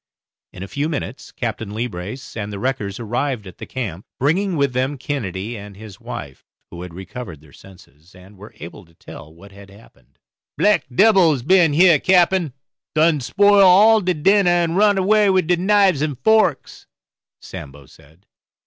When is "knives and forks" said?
15.57-16.87